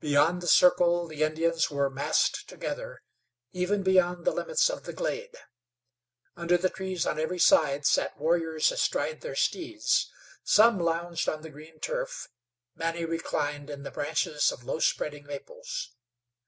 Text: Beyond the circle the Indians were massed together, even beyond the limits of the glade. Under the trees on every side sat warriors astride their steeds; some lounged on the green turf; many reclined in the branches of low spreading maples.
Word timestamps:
Beyond 0.00 0.42
the 0.42 0.48
circle 0.48 1.06
the 1.06 1.22
Indians 1.22 1.70
were 1.70 1.88
massed 1.88 2.48
together, 2.48 3.04
even 3.52 3.84
beyond 3.84 4.24
the 4.24 4.32
limits 4.32 4.68
of 4.68 4.82
the 4.82 4.92
glade. 4.92 5.36
Under 6.36 6.56
the 6.56 6.68
trees 6.68 7.06
on 7.06 7.20
every 7.20 7.38
side 7.38 7.86
sat 7.86 8.18
warriors 8.18 8.72
astride 8.72 9.20
their 9.20 9.36
steeds; 9.36 10.10
some 10.42 10.80
lounged 10.80 11.28
on 11.28 11.42
the 11.42 11.50
green 11.50 11.78
turf; 11.78 12.26
many 12.74 13.04
reclined 13.04 13.70
in 13.70 13.84
the 13.84 13.92
branches 13.92 14.50
of 14.50 14.64
low 14.64 14.80
spreading 14.80 15.24
maples. 15.24 15.94